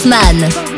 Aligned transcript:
Hoffman. 0.00 0.69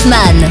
Hoffman. 0.00 0.49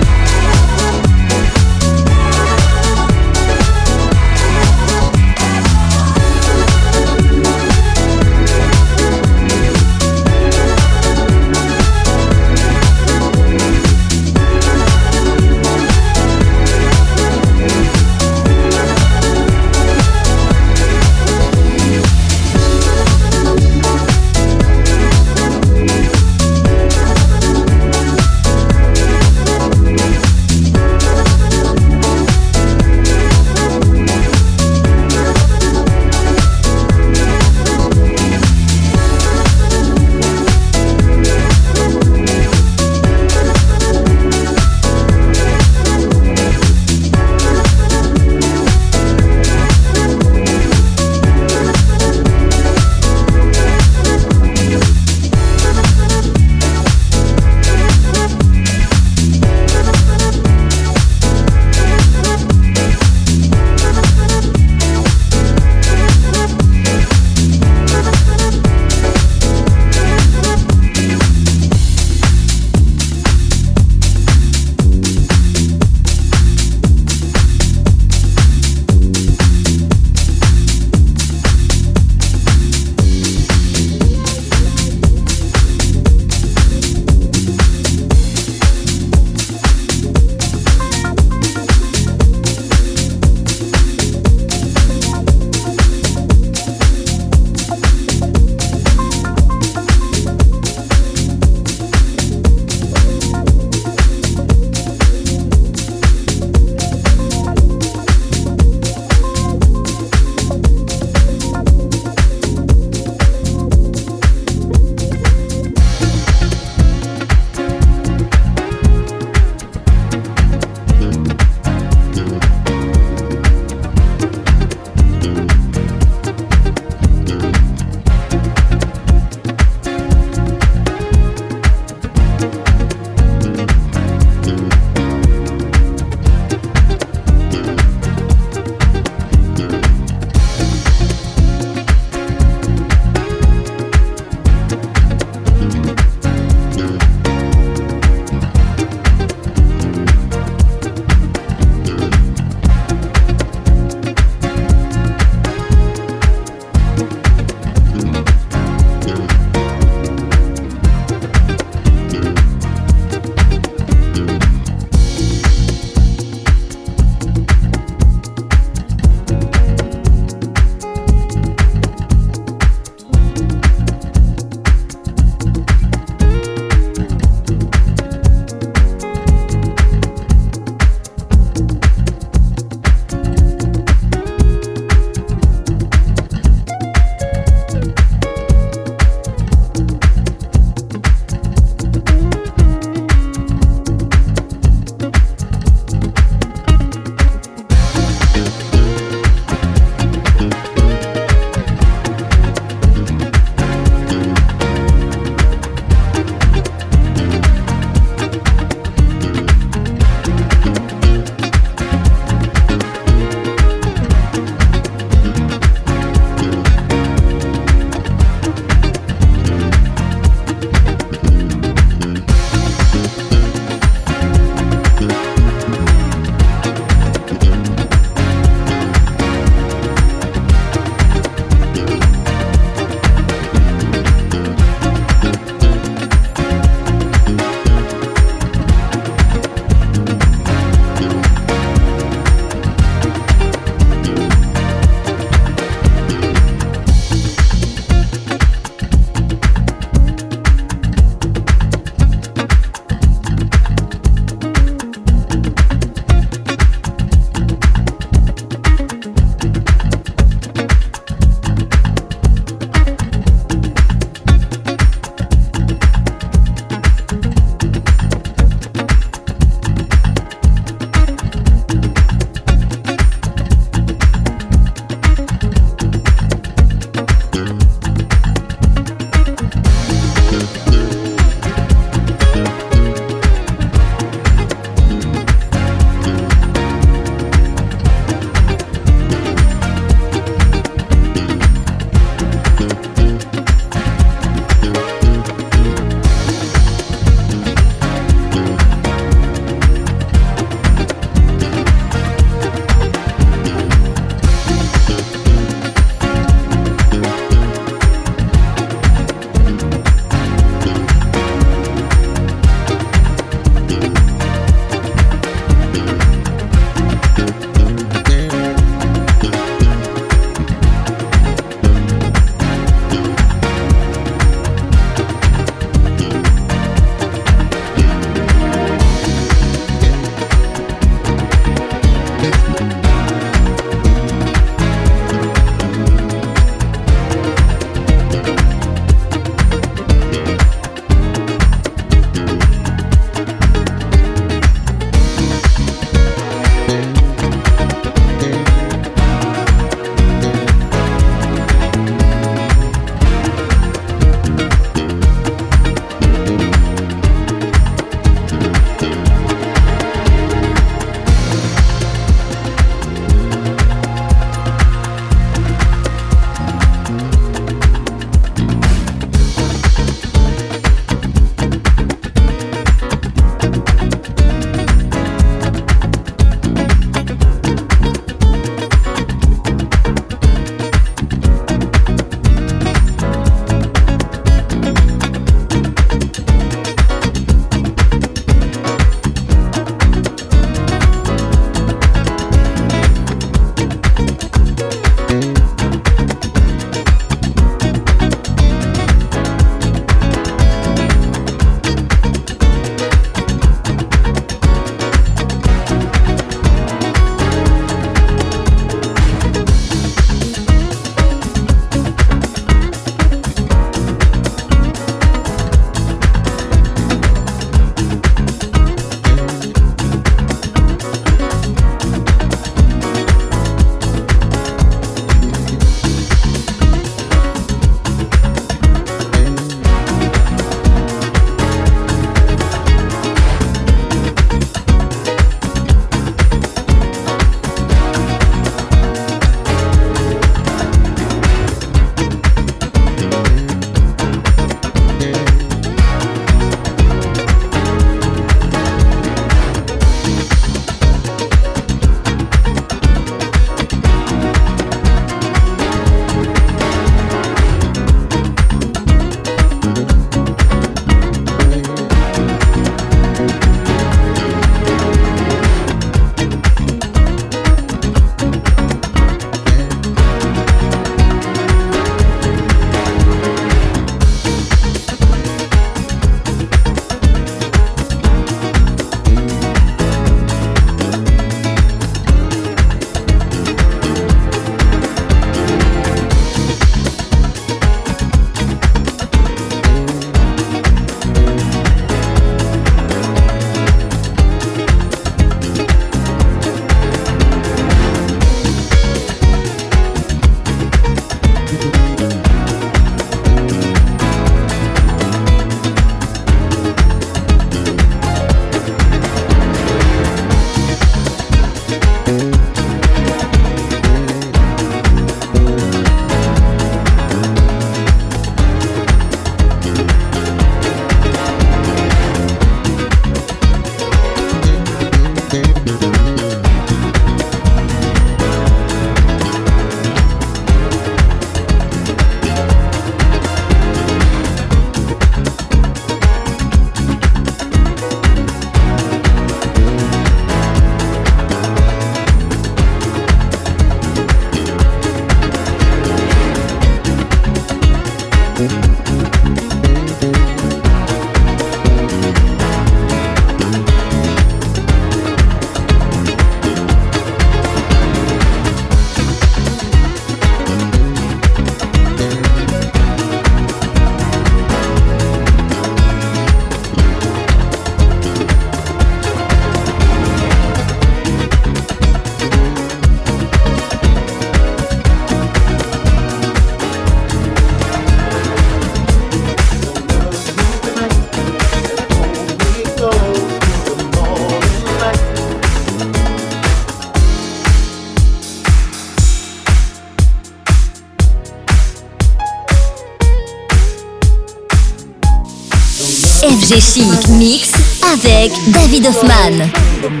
David 598.29 598.85
Hoffman. 598.85 600.00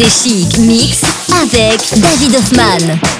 FG 0.00 0.08
Chic 0.08 0.58
Mix 0.58 1.02
avec 1.42 2.00
David 2.00 2.34
Hoffman. 2.36 3.19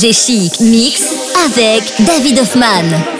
FG 0.00 0.12
Chic 0.14 0.60
Mix 0.60 1.02
avec 1.44 1.92
David 2.06 2.38
Hoffman. 2.38 3.19